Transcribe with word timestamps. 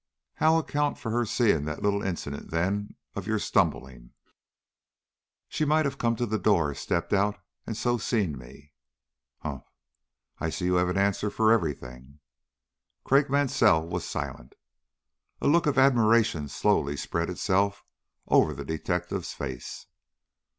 "How 0.33 0.57
account 0.57 0.97
for 0.97 1.11
her 1.11 1.25
seeing 1.27 1.65
that 1.65 1.83
little 1.83 2.01
incident, 2.01 2.49
then, 2.49 2.95
of 3.13 3.27
your 3.27 3.37
stumbling?" 3.37 4.13
"She 5.47 5.63
might 5.63 5.85
have 5.85 5.99
come 5.99 6.15
to 6.15 6.25
the 6.25 6.39
door, 6.39 6.73
stepped 6.73 7.13
out, 7.13 7.39
and 7.67 7.77
so 7.77 7.99
seen 7.99 8.35
me." 8.35 8.73
"Humph! 9.41 9.69
I 10.39 10.49
see 10.49 10.65
you 10.65 10.73
have 10.77 10.89
an 10.89 10.97
answer 10.97 11.29
for 11.29 11.51
every 11.51 11.75
thing." 11.75 12.19
Craik 13.03 13.29
Mansell 13.29 13.87
was 13.87 14.03
silent. 14.03 14.53
A 15.39 15.47
look 15.47 15.67
of 15.67 15.77
admiration 15.77 16.47
slowly 16.49 16.97
spread 16.97 17.29
itself 17.29 17.83
over 18.27 18.55
the 18.55 18.65
detective's 18.65 19.33
face. 19.33 19.85